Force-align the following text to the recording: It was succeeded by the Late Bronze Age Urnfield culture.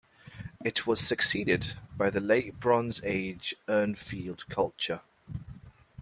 It 0.63 0.87
was 0.87 0.99
succeeded 0.99 1.75
by 1.95 2.09
the 2.09 2.19
Late 2.19 2.59
Bronze 2.59 3.01
Age 3.03 3.53
Urnfield 3.67 4.49
culture. 4.49 5.01